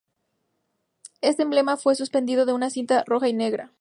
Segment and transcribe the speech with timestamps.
[1.21, 3.69] Este emblema fue suspendido de una cinta roja y negra.